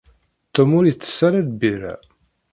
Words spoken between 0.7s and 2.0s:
ur itess ara lbira.